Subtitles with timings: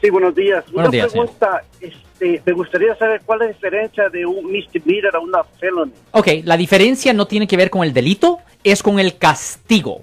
[0.00, 0.64] Sí, buenos días.
[0.72, 5.16] Buenos una días, pregunta, este, me gustaría saber cuál es la diferencia de un misdemeanor
[5.16, 5.92] a una felony.
[6.12, 10.02] Ok, la diferencia no tiene que ver con el delito, es con el castigo.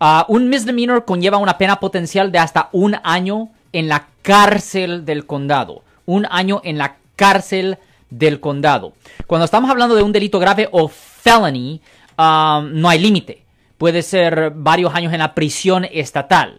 [0.00, 5.26] Ah, un misdemeanor conlleva una pena potencial de hasta un año en la cárcel del
[5.26, 5.82] condado.
[6.06, 7.78] Un año en la cárcel
[8.10, 8.94] del condado.
[9.28, 11.80] Cuando estamos hablando de un delito grave o felony,
[12.18, 13.42] ah, no hay límite.
[13.78, 16.58] Puede ser varios años en la prisión estatal.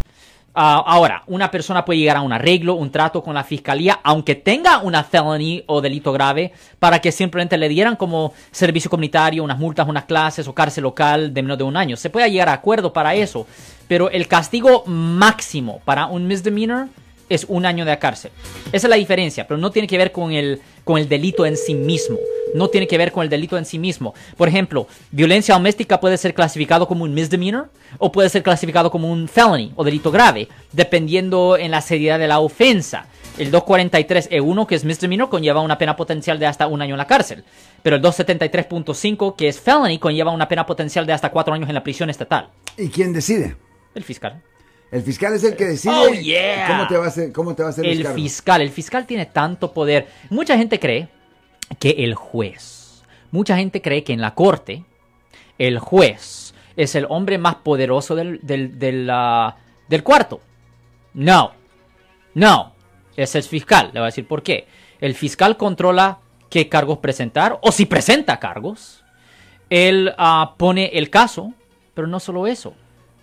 [0.53, 4.35] Ah, ahora, una persona puede llegar a un arreglo, un trato con la fiscalía, aunque
[4.35, 9.57] tenga una felony o delito grave, para que simplemente le dieran como servicio comunitario unas
[9.57, 11.95] multas, unas clases o cárcel local de menos de un año.
[11.95, 13.47] Se puede llegar a acuerdo para eso,
[13.87, 16.87] pero el castigo máximo para un misdemeanor
[17.29, 18.31] es un año de cárcel.
[18.73, 21.55] Esa es la diferencia, pero no tiene que ver con el, con el delito en
[21.55, 22.17] sí mismo.
[22.53, 24.13] No tiene que ver con el delito en sí mismo.
[24.37, 29.11] Por ejemplo, violencia doméstica puede ser clasificado como un misdemeanor o puede ser clasificado como
[29.11, 33.05] un felony o delito grave, dependiendo en la seriedad de la ofensa.
[33.37, 37.07] El 243E1, que es misdemeanor, conlleva una pena potencial de hasta un año en la
[37.07, 37.43] cárcel.
[37.81, 41.75] Pero el 273.5, que es felony, conlleva una pena potencial de hasta cuatro años en
[41.75, 42.49] la prisión estatal.
[42.77, 43.55] ¿Y quién decide?
[43.95, 44.41] El fiscal.
[44.91, 46.67] El fiscal es el que decide Oh, yeah.
[46.67, 49.25] cómo te va a hacer, cómo te va a hacer El fiscal, el fiscal tiene
[49.25, 50.07] tanto poder.
[50.29, 51.07] Mucha gente cree
[51.79, 54.83] que el juez, mucha gente cree que en la corte,
[55.57, 60.41] el juez es el hombre más poderoso del, del, del, cuarto.
[61.13, 61.51] No,
[62.33, 62.73] no,
[63.15, 63.87] es el fiscal.
[63.93, 64.67] Le voy a decir por qué.
[64.99, 66.19] El fiscal controla
[66.49, 69.03] qué cargos presentar o si presenta cargos.
[69.69, 71.53] Él ah, pone el caso,
[71.93, 72.73] pero no solo eso.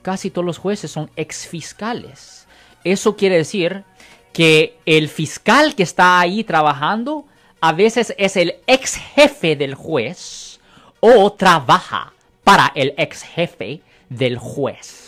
[0.02, 2.46] Casi todos los jueces son exfiscales.
[2.84, 3.84] Eso quiere decir
[4.32, 7.26] que el fiscal que está ahí trabajando
[7.60, 10.60] a veces es el ex jefe del juez
[11.00, 12.12] o trabaja
[12.44, 15.04] para el ex jefe del juez.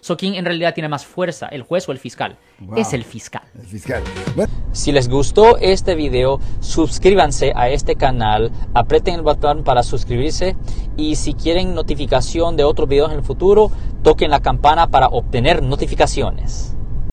[0.00, 2.36] So, ¿quién en realidad tiene más fuerza, el juez o el fiscal?
[2.58, 2.76] Wow.
[2.76, 3.42] Es el fiscal.
[3.54, 4.02] El fiscal.
[4.34, 10.56] Bueno, Si les gustó este video, suscríbanse a este canal, aprieten el botón para suscribirse
[10.96, 13.70] y si quieren notificación de otros videos en el futuro,
[14.02, 16.74] toquen la campana para obtener notificaciones.